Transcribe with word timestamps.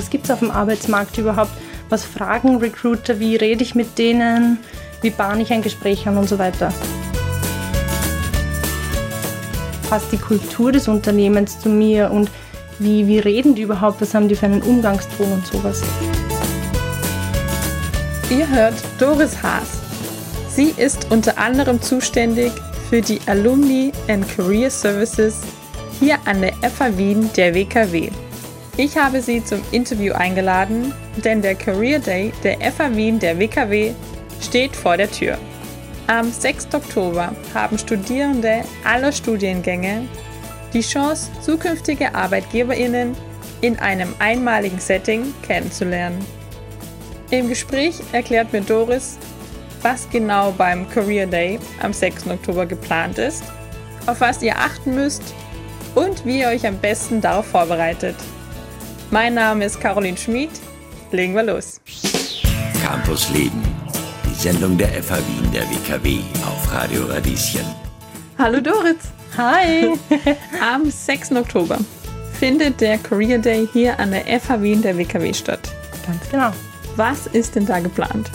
was 0.00 0.08
gibt 0.08 0.24
es 0.24 0.30
auf 0.30 0.38
dem 0.38 0.50
Arbeitsmarkt 0.50 1.18
überhaupt, 1.18 1.50
was 1.90 2.04
fragen 2.04 2.56
Recruiter, 2.56 3.20
wie 3.20 3.36
rede 3.36 3.62
ich 3.62 3.74
mit 3.74 3.98
denen, 3.98 4.58
wie 5.02 5.10
bahne 5.10 5.42
ich 5.42 5.52
ein 5.52 5.60
Gespräch 5.60 6.08
an 6.08 6.16
und 6.16 6.26
so 6.26 6.38
weiter. 6.38 6.72
Passt 9.90 10.10
die 10.10 10.16
Kultur 10.16 10.72
des 10.72 10.88
Unternehmens 10.88 11.60
zu 11.60 11.68
mir 11.68 12.10
und 12.10 12.30
wie, 12.78 13.06
wie 13.08 13.18
reden 13.18 13.54
die 13.54 13.60
überhaupt, 13.60 14.00
was 14.00 14.14
haben 14.14 14.26
die 14.26 14.36
für 14.36 14.46
einen 14.46 14.62
Umgangston 14.62 15.30
und 15.30 15.46
sowas. 15.46 15.82
Ihr 18.30 18.48
hört 18.48 18.74
Doris 18.98 19.42
Haas. 19.42 19.68
Sie 20.48 20.72
ist 20.78 21.10
unter 21.10 21.36
anderem 21.36 21.82
zuständig 21.82 22.52
für 22.88 23.02
die 23.02 23.20
Alumni 23.26 23.92
and 24.08 24.26
Career 24.34 24.70
Services 24.70 25.40
hier 25.98 26.16
an 26.24 26.40
der 26.40 26.54
FA 26.70 26.96
Wien 26.96 27.28
der 27.36 27.54
WKW. 27.54 28.10
Ich 28.76 28.96
habe 28.96 29.20
sie 29.20 29.44
zum 29.44 29.60
Interview 29.72 30.14
eingeladen, 30.14 30.94
denn 31.24 31.42
der 31.42 31.54
Career 31.54 31.98
Day 31.98 32.32
der 32.42 32.60
FA 32.72 32.94
Wien 32.94 33.18
der 33.18 33.38
WKW 33.38 33.92
steht 34.40 34.74
vor 34.74 34.96
der 34.96 35.10
Tür. 35.10 35.38
Am 36.06 36.30
6. 36.30 36.68
Oktober 36.74 37.34
haben 37.52 37.78
Studierende 37.78 38.62
aller 38.84 39.12
Studiengänge 39.12 40.08
die 40.72 40.80
Chance, 40.82 41.30
zukünftige 41.40 42.14
Arbeitgeberinnen 42.14 43.16
in 43.60 43.78
einem 43.78 44.14
einmaligen 44.18 44.78
Setting 44.78 45.34
kennenzulernen. 45.42 46.24
Im 47.30 47.48
Gespräch 47.48 48.00
erklärt 48.12 48.52
mir 48.52 48.62
Doris, 48.62 49.18
was 49.82 50.08
genau 50.10 50.52
beim 50.52 50.88
Career 50.88 51.26
Day 51.26 51.58
am 51.82 51.92
6. 51.92 52.26
Oktober 52.28 52.66
geplant 52.66 53.18
ist, 53.18 53.42
auf 54.06 54.20
was 54.20 54.42
ihr 54.42 54.56
achten 54.56 54.94
müsst 54.94 55.34
und 55.94 56.24
wie 56.24 56.40
ihr 56.40 56.48
euch 56.48 56.66
am 56.66 56.78
besten 56.78 57.20
darauf 57.20 57.46
vorbereitet. 57.46 58.16
Mein 59.12 59.34
Name 59.34 59.64
ist 59.64 59.80
Caroline 59.80 60.16
Schmid. 60.16 60.50
Legen 61.10 61.34
wir 61.34 61.42
los. 61.42 61.80
Campus 62.80 63.28
Leben, 63.30 63.60
die 64.24 64.34
Sendung 64.34 64.78
der 64.78 65.02
FH 65.02 65.16
Wien 65.16 65.50
der 65.52 65.62
WKW 65.68 66.20
auf 66.46 66.72
Radio 66.72 67.06
Radieschen. 67.06 67.64
Hallo 68.38 68.60
Doris. 68.60 68.98
Hi! 69.36 69.94
Am 70.62 70.88
6. 70.88 71.32
Oktober 71.32 71.78
findet 72.38 72.80
der 72.80 72.98
Career 72.98 73.38
Day 73.38 73.68
hier 73.72 73.98
an 73.98 74.12
der 74.12 74.40
FH 74.40 74.62
Wien 74.62 74.80
der 74.80 74.96
WKW 74.96 75.34
statt. 75.34 75.72
Ganz 76.06 76.30
genau. 76.30 76.52
Was 76.94 77.26
ist 77.26 77.56
denn 77.56 77.66
da 77.66 77.80
geplant? 77.80 78.30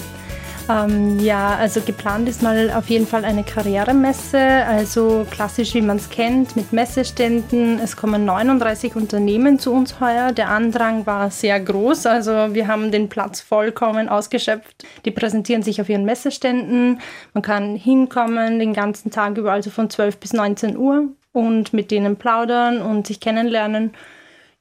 Ähm, 0.67 1.19
ja, 1.19 1.55
also 1.55 1.81
geplant 1.81 2.27
ist 2.27 2.41
mal 2.41 2.71
auf 2.71 2.89
jeden 2.89 3.05
Fall 3.05 3.23
eine 3.23 3.43
Karrieremesse, 3.43 4.39
also 4.39 5.27
klassisch 5.29 5.75
wie 5.75 5.81
man 5.81 5.97
es 5.97 6.09
kennt, 6.09 6.55
mit 6.55 6.73
Messeständen. 6.73 7.79
Es 7.79 7.95
kommen 7.95 8.25
39 8.25 8.95
Unternehmen 8.95 9.59
zu 9.59 9.71
uns 9.71 9.99
heuer. 9.99 10.31
Der 10.31 10.49
Andrang 10.49 11.05
war 11.05 11.29
sehr 11.29 11.59
groß, 11.59 12.07
also 12.07 12.55
wir 12.55 12.67
haben 12.67 12.91
den 12.91 13.09
Platz 13.09 13.41
vollkommen 13.41 14.09
ausgeschöpft. 14.09 14.85
Die 15.05 15.11
präsentieren 15.11 15.61
sich 15.61 15.81
auf 15.81 15.89
ihren 15.89 16.05
Messeständen. 16.05 16.99
Man 17.33 17.43
kann 17.43 17.75
hinkommen 17.75 18.57
den 18.57 18.73
ganzen 18.73 19.11
Tag 19.11 19.37
über, 19.37 19.51
also 19.51 19.69
von 19.69 19.91
12 19.91 20.17
bis 20.17 20.33
19 20.33 20.77
Uhr 20.77 21.09
und 21.31 21.73
mit 21.73 21.91
denen 21.91 22.15
plaudern 22.15 22.81
und 22.81 23.05
sich 23.05 23.19
kennenlernen. 23.19 23.93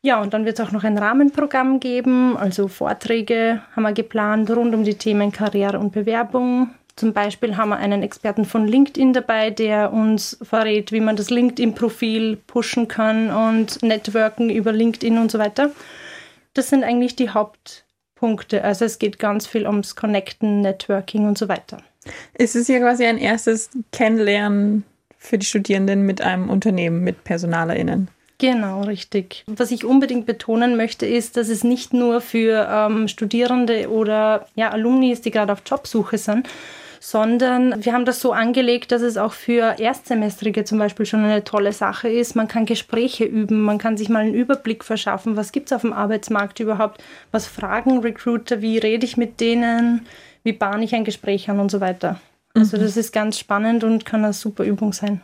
Ja, 0.05 0.21
und 0.21 0.35
dann 0.35 0.45
wird 0.45 0.59
es 0.59 0.67
auch 0.67 0.71
noch 0.71 0.85
ein 0.85 0.99
Rahmenprogramm 0.99 1.81
geben, 1.81 2.37
also 2.37 2.69
Vorträge 2.69 3.63
haben 3.75 3.85
wir 3.85 3.95
geplant 3.95 4.51
rund 4.51 4.75
um 4.75 4.85
die 4.85 4.97
Themen 4.97 5.33
Karriere 5.33 5.79
und 5.79 5.93
Bewerbung. 5.93 6.69
Zum 6.95 7.15
Beispiel 7.15 7.57
haben 7.57 7.71
wir 7.71 7.79
einen 7.79 8.03
Experten 8.03 8.45
von 8.45 8.69
LinkedIn 8.69 9.15
dabei, 9.15 9.49
der 9.49 9.95
uns 9.95 10.37
verrät, 10.43 10.93
wie 10.93 11.01
man 11.01 11.17
das 11.17 11.31
LinkedIn-Profil 11.31 12.37
pushen 12.37 12.87
kann 12.87 13.31
und 13.31 13.83
networken 13.83 14.51
über 14.51 14.73
LinkedIn 14.73 15.17
und 15.17 15.31
so 15.31 15.39
weiter. 15.39 15.71
Das 16.53 16.69
sind 16.69 16.85
eigentlich 16.85 17.17
die 17.17 17.31
Hauptpunkte. 17.31 18.63
Also 18.63 18.85
es 18.85 18.99
geht 18.99 19.19
ganz 19.19 19.47
viel 19.47 19.67
ums 19.67 19.97
Connecten, 19.97 20.61
Networking 20.61 21.27
und 21.27 21.39
so 21.39 21.49
weiter. 21.49 21.79
Es 22.35 22.55
ist 22.55 22.69
ja 22.69 22.79
quasi 22.79 23.07
ein 23.07 23.17
erstes 23.17 23.71
Kennenlernen 23.91 24.85
für 25.17 25.39
die 25.39 25.47
Studierenden 25.47 26.03
mit 26.03 26.21
einem 26.21 26.51
Unternehmen, 26.51 27.03
mit 27.03 27.25
PersonalerInnen. 27.25 28.09
Genau, 28.39 28.83
richtig. 28.83 29.45
Was 29.47 29.71
ich 29.71 29.85
unbedingt 29.85 30.27
betonen 30.27 30.77
möchte, 30.77 31.07
ist, 31.07 31.37
dass 31.37 31.49
es 31.49 31.63
nicht 31.63 31.93
nur 31.93 32.21
für 32.21 32.69
ähm, 32.69 33.09
Studierende 33.09 33.89
oder 33.91 34.47
ja, 34.57 34.71
Alumni 34.71 35.13
ist, 35.13 35.25
die 35.25 35.31
gerade 35.31 35.53
auf 35.53 35.63
Jobsuche 35.65 36.19
sind, 36.19 36.49
sondern 36.99 37.85
wir 37.85 37.93
haben 37.93 38.07
das 38.07 38.21
so 38.21 38.33
angelegt, 38.33 38.91
dass 38.91 39.03
es 39.03 39.19
auch 39.19 39.35
für 39.35 39.79
Erstsemestrige 39.79 40.65
zum 40.65 40.79
Beispiel 40.79 41.07
schon 41.07 41.23
eine 41.23 41.45
tolle 41.45 41.73
Sache 41.73 42.09
ist. 42.09 42.35
Man 42.35 42.49
kann 42.49 42.67
Gespräche 42.67 43.25
üben, 43.25 43.61
man 43.61 43.79
kann 43.79 43.97
sich 43.97 44.09
mal 44.09 44.25
einen 44.25 44.35
Überblick 44.35 44.83
verschaffen, 44.85 45.37
was 45.37 45.53
gibt 45.53 45.69
es 45.69 45.73
auf 45.73 45.83
dem 45.83 45.93
Arbeitsmarkt 45.93 46.59
überhaupt, 46.61 47.05
was 47.31 47.47
fragen 47.47 47.99
Recruiter, 47.99 48.63
wie 48.63 48.79
rede 48.79 49.05
ich 49.05 49.17
mit 49.17 49.39
denen, 49.41 50.07
wie 50.43 50.53
bahne 50.53 50.85
ich 50.85 50.95
ein 50.95 51.05
Gespräch 51.05 51.49
an 51.51 51.61
und 51.61 51.71
so 51.71 51.81
weiter. 51.81 52.21
Also 52.55 52.79
mhm. 52.79 52.83
das 52.83 52.97
ist 52.97 53.13
ganz 53.13 53.39
spannend 53.39 53.85
und 53.85 54.05
kann 54.05 54.25
eine 54.25 54.33
super 54.33 54.65
Übung 54.65 54.93
sein. 54.93 55.21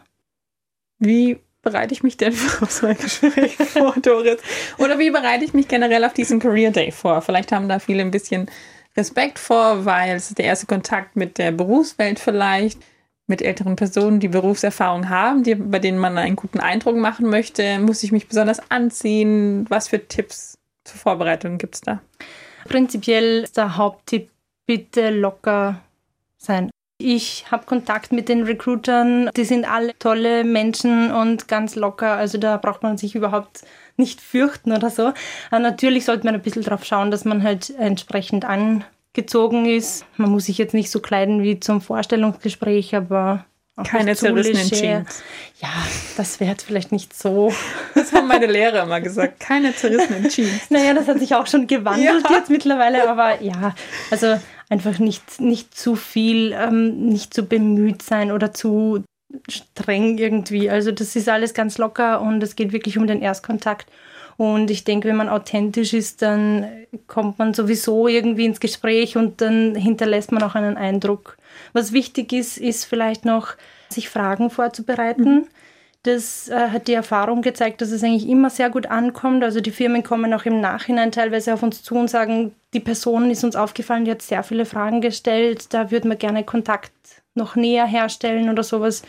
Wie 0.98 1.38
bereite 1.62 1.92
ich 1.92 2.02
mich 2.02 2.16
denn 2.16 2.32
auf 2.60 2.70
so 2.70 2.86
ein 2.86 2.96
Gespräch 2.96 3.56
vor, 3.56 3.94
Doris? 4.00 4.38
Oder 4.78 4.98
wie 4.98 5.10
bereite 5.10 5.44
ich 5.44 5.54
mich 5.54 5.68
generell 5.68 6.04
auf 6.04 6.12
diesen 6.12 6.40
Career 6.40 6.70
Day 6.70 6.90
vor? 6.92 7.22
Vielleicht 7.22 7.52
haben 7.52 7.68
da 7.68 7.78
viele 7.78 8.02
ein 8.02 8.10
bisschen 8.10 8.50
Respekt 8.96 9.38
vor, 9.38 9.84
weil 9.84 10.16
es 10.16 10.30
ist 10.30 10.38
der 10.38 10.46
erste 10.46 10.66
Kontakt 10.66 11.16
mit 11.16 11.38
der 11.38 11.52
Berufswelt 11.52 12.18
vielleicht, 12.18 12.78
mit 13.26 13.42
älteren 13.42 13.76
Personen, 13.76 14.18
die 14.18 14.28
Berufserfahrung 14.28 15.08
haben, 15.08 15.44
die, 15.44 15.54
bei 15.54 15.78
denen 15.78 15.98
man 15.98 16.18
einen 16.18 16.36
guten 16.36 16.58
Eindruck 16.58 16.96
machen 16.96 17.30
möchte. 17.30 17.78
Muss 17.78 18.02
ich 18.02 18.10
mich 18.10 18.26
besonders 18.26 18.60
anziehen? 18.70 19.66
Was 19.68 19.88
für 19.88 20.06
Tipps 20.06 20.58
zur 20.84 20.98
Vorbereitung 20.98 21.56
gibt 21.56 21.76
es 21.76 21.80
da? 21.80 22.00
Prinzipiell 22.64 23.44
ist 23.44 23.56
der 23.56 23.76
Haupttipp, 23.76 24.30
bitte 24.66 25.10
locker 25.10 25.80
sein. 26.36 26.70
Ich 27.00 27.46
habe 27.50 27.64
Kontakt 27.66 28.12
mit 28.12 28.28
den 28.28 28.42
Recruitern. 28.42 29.30
Die 29.36 29.44
sind 29.44 29.70
alle 29.70 29.98
tolle 29.98 30.44
Menschen 30.44 31.10
und 31.10 31.48
ganz 31.48 31.74
locker. 31.74 32.16
Also 32.16 32.38
da 32.38 32.56
braucht 32.56 32.82
man 32.82 32.98
sich 32.98 33.14
überhaupt 33.14 33.62
nicht 33.96 34.20
fürchten 34.20 34.72
oder 34.72 34.90
so. 34.90 35.12
Aber 35.50 35.60
natürlich 35.60 36.04
sollte 36.04 36.24
man 36.24 36.34
ein 36.34 36.42
bisschen 36.42 36.62
darauf 36.62 36.84
schauen, 36.84 37.10
dass 37.10 37.24
man 37.24 37.42
halt 37.42 37.70
entsprechend 37.78 38.44
angezogen 38.44 39.66
ist. 39.66 40.04
Man 40.16 40.30
muss 40.30 40.46
sich 40.46 40.58
jetzt 40.58 40.74
nicht 40.74 40.90
so 40.90 41.00
kleiden 41.00 41.42
wie 41.42 41.60
zum 41.60 41.80
Vorstellungsgespräch, 41.80 42.94
aber 42.94 43.44
keine 43.84 44.14
zerrissenen 44.14 44.68
Jeans. 44.70 45.22
Ja, 45.60 45.68
das 46.16 46.40
wäre 46.40 46.50
jetzt 46.50 46.64
vielleicht 46.64 46.92
nicht 46.92 47.16
so. 47.16 47.52
Das 47.94 48.12
haben 48.12 48.28
meine 48.28 48.46
Lehrer 48.46 48.84
immer 48.84 49.00
gesagt. 49.00 49.40
Keine 49.40 49.74
zerrissenen 49.74 50.28
Jeans. 50.28 50.70
Naja, 50.70 50.94
das 50.94 51.08
hat 51.08 51.18
sich 51.18 51.34
auch 51.34 51.46
schon 51.46 51.66
gewandelt 51.66 52.24
ja. 52.28 52.36
jetzt 52.36 52.50
mittlerweile, 52.50 53.08
aber 53.08 53.42
ja, 53.42 53.74
also 54.10 54.38
einfach 54.70 54.98
nicht, 54.98 55.40
nicht 55.40 55.76
zu 55.76 55.96
viel, 55.96 56.52
ähm, 56.52 57.06
nicht 57.06 57.34
zu 57.34 57.42
bemüht 57.42 58.00
sein 58.02 58.32
oder 58.32 58.54
zu 58.54 59.04
streng 59.48 60.16
irgendwie. 60.16 60.70
Also 60.70 60.92
das 60.92 61.14
ist 61.16 61.28
alles 61.28 61.52
ganz 61.52 61.76
locker 61.76 62.22
und 62.22 62.42
es 62.42 62.56
geht 62.56 62.72
wirklich 62.72 62.96
um 62.96 63.06
den 63.06 63.20
Erstkontakt. 63.20 63.86
Und 64.36 64.70
ich 64.70 64.84
denke, 64.84 65.08
wenn 65.08 65.16
man 65.16 65.28
authentisch 65.28 65.92
ist, 65.92 66.22
dann 66.22 66.66
kommt 67.06 67.38
man 67.38 67.52
sowieso 67.52 68.08
irgendwie 68.08 68.46
ins 68.46 68.60
Gespräch 68.60 69.18
und 69.18 69.42
dann 69.42 69.74
hinterlässt 69.74 70.32
man 70.32 70.42
auch 70.42 70.54
einen 70.54 70.78
Eindruck. 70.78 71.36
Was 71.74 71.92
wichtig 71.92 72.32
ist, 72.32 72.56
ist 72.56 72.86
vielleicht 72.86 73.26
noch, 73.26 73.54
sich 73.90 74.08
Fragen 74.08 74.50
vorzubereiten. 74.50 75.34
Mhm. 75.34 75.46
Das 76.02 76.48
äh, 76.48 76.70
hat 76.70 76.88
die 76.88 76.94
Erfahrung 76.94 77.42
gezeigt, 77.42 77.82
dass 77.82 77.90
es 77.90 78.02
eigentlich 78.02 78.28
immer 78.28 78.48
sehr 78.48 78.70
gut 78.70 78.86
ankommt. 78.86 79.44
Also 79.44 79.60
die 79.60 79.70
Firmen 79.70 80.02
kommen 80.02 80.32
auch 80.32 80.46
im 80.46 80.60
Nachhinein 80.60 81.12
teilweise 81.12 81.52
auf 81.52 81.62
uns 81.62 81.82
zu 81.82 81.94
und 81.94 82.08
sagen, 82.08 82.54
die 82.72 82.80
Person 82.80 83.30
ist 83.30 83.44
uns 83.44 83.54
aufgefallen, 83.54 84.06
die 84.06 84.10
hat 84.10 84.22
sehr 84.22 84.42
viele 84.42 84.64
Fragen 84.64 85.00
gestellt, 85.02 85.74
da 85.74 85.90
würden 85.90 86.10
wir 86.10 86.16
gerne 86.16 86.44
Kontakt 86.44 86.92
noch 87.34 87.54
näher 87.54 87.86
herstellen 87.86 88.48
oder 88.48 88.62
sowas 88.62 89.02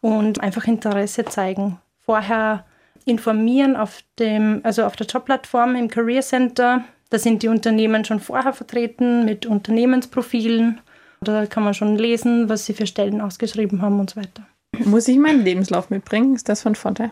und 0.00 0.40
einfach 0.40 0.66
Interesse 0.66 1.24
zeigen. 1.24 1.78
Vorher 2.00 2.64
informieren 3.06 3.76
auf 3.76 4.02
dem, 4.18 4.60
also 4.64 4.84
auf 4.84 4.96
der 4.96 5.06
Jobplattform 5.06 5.76
im 5.76 5.88
Career 5.88 6.22
Center. 6.22 6.84
Da 7.08 7.18
sind 7.18 7.42
die 7.42 7.48
Unternehmen 7.48 8.04
schon 8.04 8.20
vorher 8.20 8.52
vertreten 8.52 9.24
mit 9.24 9.46
Unternehmensprofilen. 9.46 10.80
Da 11.20 11.46
kann 11.46 11.64
man 11.64 11.74
schon 11.74 11.96
lesen, 11.96 12.48
was 12.48 12.66
sie 12.66 12.74
für 12.74 12.86
Stellen 12.86 13.20
ausgeschrieben 13.20 13.80
haben 13.80 14.00
und 14.00 14.10
so 14.10 14.20
weiter. 14.20 14.42
Muss 14.84 15.08
ich 15.08 15.18
meinen 15.18 15.44
Lebenslauf 15.44 15.90
mitbringen? 15.90 16.34
Ist 16.34 16.48
das 16.48 16.62
von 16.62 16.74
Vorteil? 16.74 17.10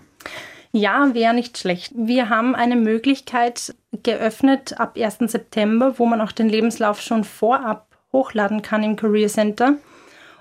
Ja, 0.72 1.12
wäre 1.12 1.34
nicht 1.34 1.58
schlecht. 1.58 1.92
Wir 1.94 2.30
haben 2.30 2.54
eine 2.54 2.76
Möglichkeit 2.76 3.74
geöffnet 4.02 4.80
ab 4.80 4.96
1. 4.96 5.18
September, 5.30 5.98
wo 5.98 6.06
man 6.06 6.20
auch 6.20 6.32
den 6.32 6.48
Lebenslauf 6.48 7.00
schon 7.02 7.24
vorab 7.24 7.86
hochladen 8.12 8.62
kann 8.62 8.82
im 8.82 8.96
Career 8.96 9.28
Center. 9.28 9.74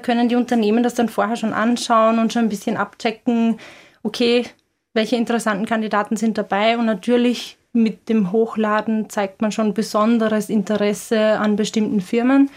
Können 0.01 0.29
die 0.29 0.35
Unternehmen 0.35 0.83
das 0.83 0.95
dann 0.95 1.09
vorher 1.09 1.35
schon 1.35 1.53
anschauen 1.53 2.17
und 2.17 2.31
schon 2.31 2.43
ein 2.43 2.49
bisschen 2.49 2.77
abchecken, 2.77 3.59
okay, 4.03 4.45
welche 4.93 5.15
interessanten 5.15 5.65
Kandidaten 5.65 6.15
sind 6.15 6.37
dabei 6.37 6.77
und 6.77 6.85
natürlich 6.85 7.57
mit 7.73 8.09
dem 8.09 8.31
Hochladen 8.31 9.09
zeigt 9.09 9.41
man 9.41 9.51
schon 9.51 9.73
besonderes 9.73 10.49
Interesse 10.49 11.39
an 11.39 11.55
bestimmten 11.55 12.01
Firmen. 12.01 12.49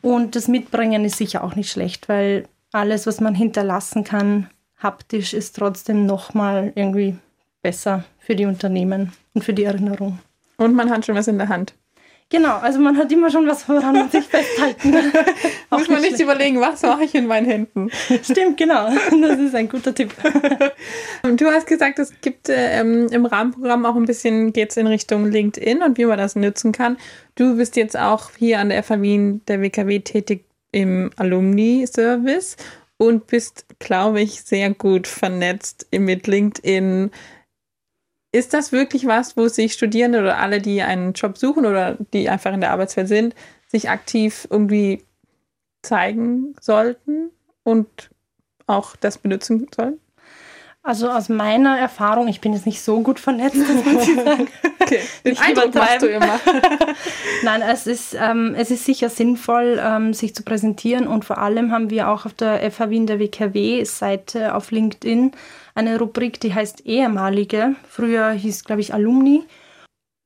Und 0.00 0.36
das 0.36 0.48
Mitbringen 0.48 1.04
ist 1.04 1.16
sicher 1.16 1.42
auch 1.42 1.56
nicht 1.56 1.70
schlecht, 1.70 2.08
weil 2.08 2.44
alles, 2.72 3.06
was 3.06 3.20
man 3.20 3.34
hinterlassen 3.34 4.04
kann, 4.04 4.48
haptisch, 4.78 5.34
ist 5.34 5.56
trotzdem 5.56 6.06
nochmal 6.06 6.72
irgendwie 6.74 7.16
besser 7.62 8.04
für 8.18 8.34
die 8.34 8.46
Unternehmen 8.46 9.12
und 9.34 9.44
für 9.44 9.54
die 9.54 9.64
Erinnerung. 9.64 10.18
Und 10.56 10.74
man 10.74 10.90
hat 10.90 11.06
schon 11.06 11.14
was 11.14 11.28
in 11.28 11.38
der 11.38 11.48
Hand. 11.48 11.74
Genau, 12.32 12.56
also 12.56 12.78
man 12.80 12.96
hat 12.96 13.12
immer 13.12 13.30
schon 13.30 13.46
was, 13.46 13.68
woran 13.68 13.94
man 13.94 14.10
sich 14.10 14.24
festhalten. 14.28 14.94
Muss 15.70 15.88
man 15.88 16.00
nicht 16.00 16.18
überlegen, 16.18 16.62
was 16.62 16.80
mache 16.80 17.04
ich 17.04 17.14
in 17.14 17.26
meinen 17.26 17.46
Händen. 17.46 17.90
Stimmt, 18.22 18.56
genau. 18.56 18.88
Das 18.88 19.38
ist 19.38 19.54
ein 19.54 19.68
guter 19.68 19.94
Tipp. 19.94 20.14
Du 21.36 21.46
hast 21.46 21.66
gesagt, 21.66 21.98
es 21.98 22.20
gibt 22.20 22.48
äh, 22.48 22.80
ähm, 22.80 23.06
im 23.10 23.26
Rahmenprogramm 23.26 23.86
auch 23.86 23.94
ein 23.94 24.06
bisschen, 24.06 24.52
geht 24.52 24.70
es 24.70 24.76
in 24.76 24.86
Richtung 24.86 25.30
LinkedIn 25.30 25.82
und 25.82 25.98
wie 25.98 26.04
man 26.04 26.18
das 26.18 26.34
nutzen 26.34 26.72
kann. 26.72 26.96
Du 27.36 27.56
bist 27.56 27.76
jetzt 27.76 27.96
auch 27.98 28.30
hier 28.36 28.58
an 28.58 28.70
der 28.70 28.82
FA 28.82 29.00
Wien 29.00 29.42
der 29.46 29.60
WKW 29.60 30.00
tätig 30.00 30.44
im 30.72 31.10
Alumni-Service 31.16 32.56
und 32.96 33.26
bist, 33.28 33.66
glaube 33.78 34.20
ich, 34.20 34.42
sehr 34.42 34.74
gut 34.74 35.06
vernetzt 35.06 35.86
mit 35.92 36.26
LinkedIn 36.26 37.10
ist 38.32 38.54
das 38.54 38.72
wirklich 38.72 39.06
was, 39.06 39.36
wo 39.36 39.46
sich 39.48 39.74
Studierende 39.74 40.20
oder 40.20 40.38
alle, 40.38 40.60
die 40.60 40.82
einen 40.82 41.12
Job 41.12 41.36
suchen 41.36 41.66
oder 41.66 41.96
die 42.12 42.30
einfach 42.30 42.52
in 42.52 42.62
der 42.62 42.72
Arbeitswelt 42.72 43.08
sind, 43.08 43.34
sich 43.68 43.90
aktiv 43.90 44.48
irgendwie 44.50 45.04
zeigen 45.82 46.54
sollten 46.58 47.30
und 47.62 48.10
auch 48.66 48.96
das 48.96 49.18
benutzen 49.18 49.68
sollen? 49.74 49.98
Also 50.82 51.10
aus 51.10 51.28
meiner 51.28 51.78
Erfahrung, 51.78 52.26
ich 52.26 52.40
bin 52.40 52.54
jetzt 52.54 52.66
nicht 52.66 52.82
so 52.82 53.02
gut 53.02 53.20
vernetzt, 53.20 53.56
muss 53.56 54.08
ich 54.08 54.14
sagen. 54.16 54.48
Okay, 54.82 55.00
den 55.24 55.38
Eindruck 55.38 55.74
machst 55.74 56.02
du 56.02 56.06
immer. 56.06 56.40
Nein, 57.42 57.62
es 57.62 57.86
ist, 57.86 58.14
ähm, 58.18 58.54
es 58.56 58.70
ist 58.70 58.84
sicher 58.84 59.08
sinnvoll, 59.08 59.80
ähm, 59.82 60.14
sich 60.14 60.34
zu 60.34 60.42
präsentieren 60.42 61.06
und 61.06 61.24
vor 61.24 61.38
allem 61.38 61.72
haben 61.72 61.90
wir 61.90 62.08
auch 62.08 62.26
auf 62.26 62.34
der 62.34 62.70
FH 62.70 62.90
Wien 62.90 63.06
der 63.06 63.18
WKW-Seite 63.18 64.54
auf 64.54 64.70
LinkedIn 64.70 65.32
eine 65.74 65.98
Rubrik, 65.98 66.40
die 66.40 66.54
heißt 66.54 66.86
ehemalige. 66.86 67.76
Früher 67.88 68.30
hieß, 68.30 68.64
glaube 68.64 68.80
ich, 68.80 68.92
Alumni. 68.92 69.44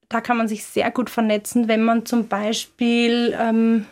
Da 0.09 0.21
kann 0.21 0.37
man 0.37 0.49
sich 0.49 0.65
sehr 0.65 0.91
gut 0.91 1.11
vernetzen, 1.11 1.69
wenn 1.69 1.83
man 1.83 2.07
zum 2.07 2.29
Beispiel 2.29 3.37
ähm, 3.39 3.87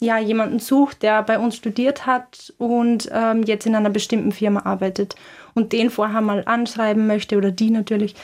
ja, 0.00 0.18
jemanden 0.18 0.58
sucht, 0.58 1.02
der 1.02 1.22
bei 1.22 1.38
uns 1.38 1.56
studiert 1.56 2.06
hat 2.06 2.52
und 2.58 3.08
ähm, 3.12 3.44
jetzt 3.44 3.66
in 3.66 3.76
einer 3.76 3.90
bestimmten 3.90 4.32
Firma 4.32 4.60
arbeitet 4.64 5.14
und 5.54 5.72
den 5.72 5.90
vorher 5.90 6.20
mal 6.20 6.42
anschreiben 6.44 7.06
möchte 7.06 7.36
oder 7.36 7.52
die 7.52 7.70
natürlich 7.70 8.16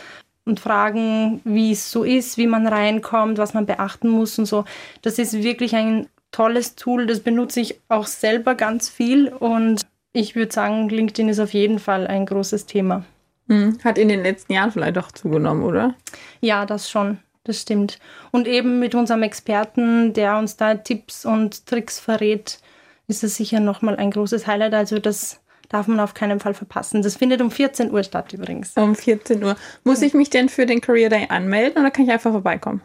und 0.49 0.59
fragen, 0.59 1.41
wie 1.45 1.73
es 1.73 1.91
so 1.91 2.03
ist, 2.03 2.39
wie 2.39 2.47
man 2.47 2.67
reinkommt, 2.67 3.39
was 3.39 3.55
man 3.55 3.67
beachten 3.67 4.09
muss 4.09 4.39
und 4.39 4.47
so. 4.47 4.65
Das 5.03 5.19
ist 5.19 5.43
wirklich 5.43 5.77
ein 5.77 6.09
tolles 6.33 6.75
Tool, 6.75 7.07
das 7.07 7.21
benutze 7.21 7.61
ich 7.61 7.81
auch 7.89 8.07
selber 8.07 8.55
ganz 8.55 8.89
viel 8.89 9.29
und 9.29 9.87
ich 10.13 10.35
würde 10.35 10.53
sagen, 10.53 10.89
LinkedIn 10.89 11.29
ist 11.29 11.41
auf 11.41 11.55
jeden 11.55 11.79
Fall 11.79 12.07
ein 12.07 12.27
großes 12.27 12.67
Thema. 12.67 13.05
Hm, 13.49 13.79
hat 13.85 13.99
in 13.99 14.09
den 14.09 14.23
letzten 14.23 14.53
Jahren 14.53 14.73
vielleicht 14.73 14.99
auch 14.99 15.13
zugenommen, 15.13 15.63
oder? 15.63 15.95
Ja, 16.41 16.67
das 16.67 16.91
schon. 16.91 17.19
Das 17.45 17.63
stimmt. 17.63 17.99
Und 18.31 18.47
eben 18.47 18.79
mit 18.79 18.95
unserem 18.95 19.23
Experten, 19.23 20.13
der 20.13 20.37
uns 20.37 20.57
da 20.57 20.75
Tipps 20.75 21.25
und 21.25 21.67
Tricks 21.67 21.99
verrät, 21.99 22.59
ist 23.07 23.23
das 23.23 23.37
sicher 23.37 23.59
nochmal 23.59 23.97
ein 23.97 24.11
großes 24.11 24.47
Highlight. 24.47 24.75
Also 24.75 24.99
das 24.99 25.41
darf 25.69 25.87
man 25.87 26.01
auf 26.01 26.15
keinen 26.15 26.41
Fall 26.41 26.55
verpassen. 26.55 27.03
Das 27.03 27.17
findet 27.17 27.41
um 27.41 27.51
14 27.51 27.91
Uhr 27.91 28.03
statt 28.03 28.33
übrigens. 28.33 28.73
Um 28.77 28.95
14 28.95 29.43
Uhr. 29.43 29.57
Muss 29.85 30.03
ich 30.03 30.15
mich 30.15 30.31
denn 30.31 30.49
für 30.49 30.67
den 30.67 30.81
Career 30.81 31.11
Day 31.11 31.27
anmelden 31.29 31.83
oder 31.83 31.91
kann 31.91 32.05
ich 32.05 32.11
einfach 32.11 32.33
vorbeikommen? 32.33 32.83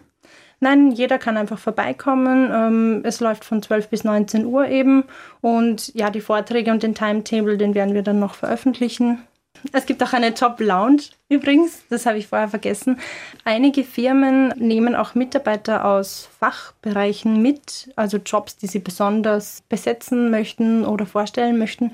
Nein, 0.59 0.91
jeder 0.91 1.17
kann 1.17 1.35
einfach 1.35 1.59
vorbeikommen. 1.59 2.49
Ähm, 2.53 3.01
es 3.03 3.19
läuft 3.19 3.43
von 3.43 3.61
12 3.61 3.89
bis 3.89 4.03
19 4.05 4.45
Uhr 4.45 4.67
eben. 4.69 5.03
Und 5.41 5.93
ja, 5.93 6.09
die 6.09 6.21
Vorträge 6.21 6.71
und 6.71 6.83
den 6.83 6.95
Timetable, 6.95 7.57
den 7.57 7.75
werden 7.75 7.93
wir 7.93 8.01
dann 8.01 8.19
noch 8.19 8.35
veröffentlichen. 8.35 9.21
Es 9.71 9.85
gibt 9.85 10.03
auch 10.03 10.13
eine 10.13 10.29
Job 10.29 10.59
Lounge 10.59 11.03
übrigens, 11.29 11.83
das 11.89 12.05
habe 12.05 12.17
ich 12.17 12.27
vorher 12.27 12.49
vergessen. 12.49 12.99
Einige 13.45 13.83
Firmen 13.83 14.49
nehmen 14.57 14.95
auch 14.95 15.15
Mitarbeiter 15.15 15.85
aus 15.85 16.29
Fachbereichen 16.39 17.41
mit, 17.41 17.91
also 17.95 18.17
Jobs, 18.17 18.57
die 18.57 18.67
sie 18.67 18.79
besonders 18.79 19.63
besetzen 19.69 20.31
möchten 20.31 20.85
oder 20.85 21.05
vorstellen 21.05 21.57
möchten. 21.57 21.91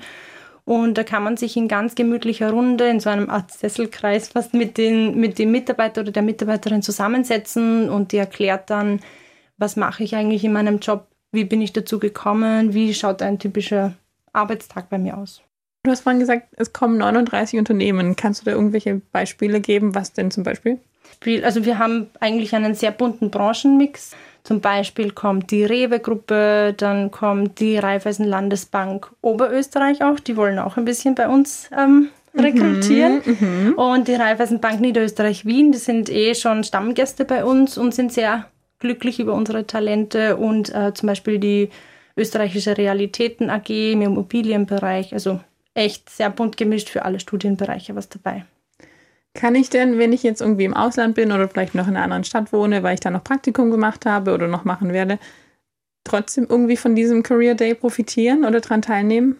Und 0.70 0.94
da 0.94 1.02
kann 1.02 1.24
man 1.24 1.36
sich 1.36 1.56
in 1.56 1.66
ganz 1.66 1.96
gemütlicher 1.96 2.52
Runde, 2.52 2.88
in 2.88 3.00
so 3.00 3.10
einem 3.10 3.28
Art 3.28 3.50
Sesselkreis 3.50 4.28
fast 4.28 4.54
mit, 4.54 4.78
den, 4.78 5.18
mit 5.18 5.36
dem 5.40 5.50
Mitarbeiter 5.50 6.02
oder 6.02 6.12
der 6.12 6.22
Mitarbeiterin 6.22 6.80
zusammensetzen 6.80 7.90
und 7.90 8.12
die 8.12 8.18
erklärt 8.18 8.70
dann, 8.70 9.00
was 9.58 9.74
mache 9.74 10.04
ich 10.04 10.14
eigentlich 10.14 10.44
in 10.44 10.52
meinem 10.52 10.78
Job, 10.78 11.08
wie 11.32 11.42
bin 11.42 11.60
ich 11.60 11.72
dazu 11.72 11.98
gekommen, 11.98 12.72
wie 12.72 12.94
schaut 12.94 13.20
ein 13.20 13.40
typischer 13.40 13.94
Arbeitstag 14.32 14.88
bei 14.90 14.98
mir 14.98 15.18
aus. 15.18 15.42
Du 15.82 15.90
hast 15.90 16.02
vorhin 16.02 16.20
gesagt, 16.20 16.46
es 16.56 16.72
kommen 16.72 16.98
39 16.98 17.58
Unternehmen. 17.58 18.14
Kannst 18.14 18.42
du 18.42 18.44
da 18.44 18.52
irgendwelche 18.52 19.02
Beispiele 19.10 19.60
geben? 19.60 19.96
Was 19.96 20.12
denn 20.12 20.30
zum 20.30 20.44
Beispiel? 20.44 20.78
Also 21.42 21.64
wir 21.64 21.78
haben 21.78 22.08
eigentlich 22.20 22.54
einen 22.54 22.74
sehr 22.74 22.90
bunten 22.90 23.30
Branchenmix. 23.30 24.12
Zum 24.42 24.60
Beispiel 24.60 25.10
kommt 25.10 25.50
die 25.50 25.64
Rewe-Gruppe, 25.64 26.74
dann 26.76 27.10
kommt 27.10 27.60
die 27.60 27.76
Raiffeisen 27.76 28.24
Landesbank 28.24 29.12
Oberösterreich 29.20 30.02
auch. 30.02 30.18
Die 30.18 30.36
wollen 30.36 30.58
auch 30.58 30.76
ein 30.76 30.86
bisschen 30.86 31.14
bei 31.14 31.28
uns 31.28 31.68
ähm, 31.76 32.08
mhm, 32.32 32.40
rekrutieren. 32.40 33.22
Mhm, 33.24 33.74
und 33.74 34.08
die 34.08 34.14
Raiffeisenbank 34.14 34.80
Niederösterreich 34.80 35.44
Wien, 35.44 35.72
die 35.72 35.78
sind 35.78 36.08
eh 36.08 36.34
schon 36.34 36.64
Stammgäste 36.64 37.24
bei 37.24 37.44
uns 37.44 37.76
und 37.76 37.94
sind 37.94 38.12
sehr 38.12 38.46
glücklich 38.78 39.20
über 39.20 39.34
unsere 39.34 39.66
Talente 39.66 40.36
und 40.36 40.74
äh, 40.74 40.94
zum 40.94 41.06
Beispiel 41.06 41.38
die 41.38 41.68
österreichische 42.16 42.78
Realitäten 42.78 43.50
AG 43.50 43.68
im 43.68 44.02
Immobilienbereich. 44.02 45.12
Also 45.12 45.40
echt 45.74 46.08
sehr 46.10 46.30
bunt 46.30 46.56
gemischt 46.56 46.88
für 46.88 47.04
alle 47.04 47.20
Studienbereiche 47.20 47.94
was 47.94 48.08
dabei. 48.08 48.44
Kann 49.34 49.54
ich 49.54 49.70
denn, 49.70 49.98
wenn 49.98 50.12
ich 50.12 50.22
jetzt 50.22 50.40
irgendwie 50.40 50.64
im 50.64 50.74
Ausland 50.74 51.14
bin 51.14 51.30
oder 51.30 51.48
vielleicht 51.48 51.74
noch 51.74 51.86
in 51.86 51.94
einer 51.94 52.04
anderen 52.04 52.24
Stadt 52.24 52.52
wohne, 52.52 52.82
weil 52.82 52.94
ich 52.94 53.00
da 53.00 53.10
noch 53.10 53.22
Praktikum 53.22 53.70
gemacht 53.70 54.04
habe 54.04 54.32
oder 54.34 54.48
noch 54.48 54.64
machen 54.64 54.92
werde, 54.92 55.18
trotzdem 56.04 56.46
irgendwie 56.48 56.76
von 56.76 56.96
diesem 56.96 57.22
Career 57.22 57.54
Day 57.54 57.74
profitieren 57.74 58.44
oder 58.44 58.60
daran 58.60 58.82
teilnehmen? 58.82 59.36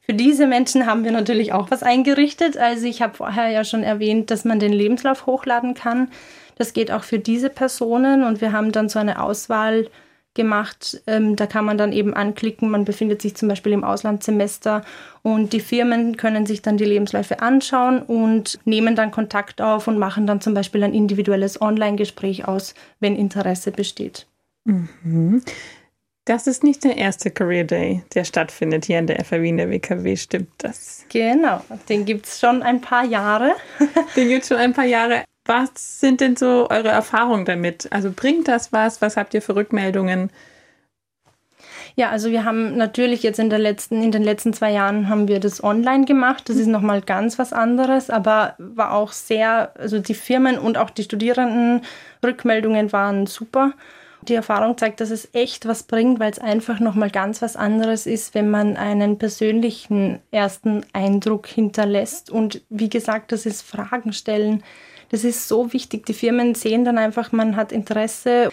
Für 0.00 0.12
diese 0.12 0.46
Menschen 0.46 0.86
haben 0.86 1.02
wir 1.02 1.12
natürlich 1.12 1.52
auch 1.52 1.70
was 1.70 1.82
eingerichtet. 1.82 2.58
Also 2.58 2.86
ich 2.86 3.00
habe 3.00 3.14
vorher 3.14 3.48
ja 3.48 3.64
schon 3.64 3.82
erwähnt, 3.82 4.30
dass 4.30 4.44
man 4.44 4.60
den 4.60 4.72
Lebenslauf 4.72 5.26
hochladen 5.26 5.74
kann. 5.74 6.08
Das 6.56 6.72
geht 6.74 6.90
auch 6.90 7.02
für 7.04 7.18
diese 7.18 7.50
Personen 7.50 8.22
und 8.22 8.40
wir 8.40 8.52
haben 8.52 8.70
dann 8.70 8.88
so 8.88 8.98
eine 8.98 9.20
Auswahl 9.20 9.88
gemacht. 10.34 11.02
Ähm, 11.06 11.36
da 11.36 11.46
kann 11.46 11.64
man 11.64 11.78
dann 11.78 11.92
eben 11.92 12.14
anklicken, 12.14 12.70
man 12.70 12.84
befindet 12.84 13.22
sich 13.22 13.36
zum 13.36 13.48
Beispiel 13.48 13.72
im 13.72 13.84
Auslandssemester 13.84 14.84
und 15.22 15.52
die 15.52 15.60
Firmen 15.60 16.16
können 16.16 16.44
sich 16.46 16.60
dann 16.60 16.76
die 16.76 16.84
Lebensläufe 16.84 17.40
anschauen 17.40 18.02
und 18.02 18.58
nehmen 18.64 18.96
dann 18.96 19.10
Kontakt 19.10 19.62
auf 19.62 19.88
und 19.88 19.98
machen 19.98 20.26
dann 20.26 20.40
zum 20.40 20.54
Beispiel 20.54 20.82
ein 20.82 20.94
individuelles 20.94 21.60
Online-Gespräch 21.60 22.46
aus, 22.46 22.74
wenn 23.00 23.16
Interesse 23.16 23.70
besteht. 23.70 24.26
Mhm. 24.64 25.42
Das 26.26 26.46
ist 26.46 26.64
nicht 26.64 26.84
der 26.84 26.96
erste 26.96 27.30
Career 27.30 27.64
Day, 27.64 28.02
der 28.14 28.24
stattfindet 28.24 28.86
hier 28.86 28.98
in 28.98 29.06
der 29.06 29.22
FAW 29.22 29.46
in 29.46 29.58
der 29.58 29.68
WKW, 29.68 30.16
stimmt 30.16 30.48
das? 30.56 31.04
Genau, 31.10 31.62
den 31.90 32.06
gibt 32.06 32.24
es 32.24 32.40
schon 32.40 32.62
ein 32.62 32.80
paar 32.80 33.04
Jahre. 33.04 33.52
den 34.16 34.28
gibt 34.28 34.42
es 34.42 34.48
schon 34.48 34.56
ein 34.56 34.72
paar 34.72 34.86
Jahre. 34.86 35.24
Was 35.46 36.00
sind 36.00 36.20
denn 36.20 36.36
so 36.36 36.68
eure 36.70 36.88
Erfahrungen 36.88 37.44
damit? 37.44 37.92
Also 37.92 38.10
bringt 38.10 38.48
das 38.48 38.72
was? 38.72 39.02
Was 39.02 39.16
habt 39.16 39.34
ihr 39.34 39.42
für 39.42 39.54
Rückmeldungen? 39.54 40.30
Ja, 41.96 42.10
also 42.10 42.30
wir 42.30 42.44
haben 42.44 42.76
natürlich 42.76 43.22
jetzt 43.22 43.38
in, 43.38 43.50
der 43.50 43.60
letzten, 43.60 44.02
in 44.02 44.10
den 44.10 44.24
letzten 44.24 44.52
zwei 44.52 44.72
Jahren 44.72 45.08
haben 45.08 45.28
wir 45.28 45.38
das 45.38 45.62
online 45.62 46.06
gemacht. 46.06 46.48
Das 46.48 46.56
ist 46.56 46.66
nochmal 46.66 47.02
ganz 47.02 47.38
was 47.38 47.52
anderes, 47.52 48.10
aber 48.10 48.54
war 48.58 48.92
auch 48.94 49.12
sehr, 49.12 49.72
also 49.78 50.00
die 50.00 50.14
Firmen 50.14 50.58
und 50.58 50.76
auch 50.76 50.90
die 50.90 51.04
Studierenden 51.04 51.82
Rückmeldungen 52.24 52.92
waren 52.92 53.26
super. 53.26 53.74
Die 54.22 54.34
Erfahrung 54.34 54.76
zeigt, 54.78 55.00
dass 55.00 55.10
es 55.10 55.28
echt 55.34 55.68
was 55.68 55.84
bringt, 55.84 56.18
weil 56.18 56.32
es 56.32 56.38
einfach 56.38 56.80
nochmal 56.80 57.10
ganz 57.10 57.42
was 57.42 57.54
anderes 57.54 58.06
ist, 58.06 58.34
wenn 58.34 58.50
man 58.50 58.76
einen 58.76 59.18
persönlichen 59.18 60.20
ersten 60.30 60.84
Eindruck 60.94 61.46
hinterlässt. 61.46 62.30
Und 62.30 62.62
wie 62.70 62.88
gesagt, 62.88 63.30
das 63.30 63.46
ist 63.46 63.62
Fragen 63.62 64.12
stellen 64.14 64.64
das 65.10 65.24
ist 65.24 65.48
so 65.48 65.72
wichtig. 65.72 66.06
Die 66.06 66.14
Firmen 66.14 66.54
sehen 66.54 66.84
dann 66.84 66.98
einfach, 66.98 67.32
man 67.32 67.56
hat 67.56 67.72
Interesse. 67.72 68.50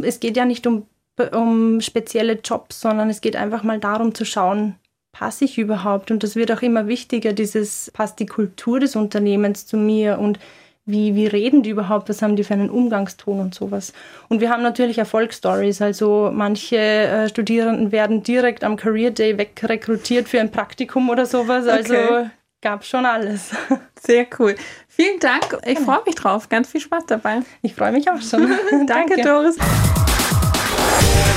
Es 0.00 0.20
geht 0.20 0.36
ja 0.36 0.44
nicht 0.44 0.66
um, 0.66 0.86
um 1.32 1.80
spezielle 1.80 2.40
Jobs, 2.44 2.80
sondern 2.80 3.10
es 3.10 3.20
geht 3.20 3.36
einfach 3.36 3.62
mal 3.62 3.78
darum 3.78 4.14
zu 4.14 4.24
schauen, 4.24 4.76
passe 5.12 5.44
ich 5.44 5.58
überhaupt? 5.58 6.10
Und 6.10 6.22
das 6.22 6.36
wird 6.36 6.52
auch 6.52 6.62
immer 6.62 6.86
wichtiger, 6.86 7.32
dieses, 7.32 7.90
passt 7.92 8.20
die 8.20 8.26
Kultur 8.26 8.80
des 8.80 8.96
Unternehmens 8.96 9.66
zu 9.66 9.76
mir 9.76 10.18
und 10.18 10.38
wie, 10.86 11.14
wie 11.14 11.26
reden 11.26 11.62
die 11.62 11.70
überhaupt, 11.70 12.08
was 12.08 12.22
haben 12.22 12.34
die 12.34 12.44
für 12.44 12.54
einen 12.54 12.70
Umgangston 12.70 13.40
und 13.40 13.54
sowas. 13.54 13.92
Und 14.28 14.40
wir 14.40 14.48
haben 14.48 14.62
natürlich 14.62 14.96
Erfolgsstories, 14.96 15.82
also 15.82 16.30
manche 16.32 16.78
äh, 16.78 17.28
Studierenden 17.28 17.92
werden 17.92 18.22
direkt 18.22 18.64
am 18.64 18.76
Career 18.76 19.10
Day 19.10 19.36
wegrekrutiert 19.36 20.28
für 20.30 20.40
ein 20.40 20.50
Praktikum 20.50 21.10
oder 21.10 21.26
sowas, 21.26 21.66
also 21.66 21.94
okay. 21.94 22.30
Gab 22.60 22.84
schon 22.84 23.06
alles. 23.06 23.50
Sehr 24.00 24.26
cool. 24.38 24.54
Vielen 24.88 25.18
Dank. 25.20 25.58
Ich 25.64 25.78
freue 25.78 26.02
mich 26.06 26.14
drauf. 26.14 26.48
Ganz 26.48 26.70
viel 26.70 26.80
Spaß 26.80 27.04
dabei. 27.06 27.40
Ich 27.62 27.74
freue 27.74 27.92
mich 27.92 28.10
auch 28.10 28.20
schon. 28.20 28.48
Danke, 28.86 29.16
Danke, 29.16 29.22
Doris. 29.22 29.56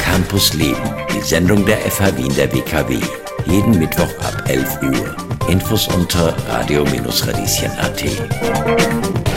Campus 0.04 0.54
Leben, 0.54 0.82
die 1.13 1.22
Sendung 1.22 1.66
der 1.66 1.78
FH 1.78 2.18
Wien 2.18 2.36
der 2.36 2.54
WKW. 2.54 3.00
Jeden 3.46 3.80
Mittwoch 3.80 4.12
ab 4.20 4.44
11 4.48 4.82
Uhr. 4.84 5.16
Infos 5.48 5.88
unter 5.88 6.36
radio-radieschen.at. 6.48 9.31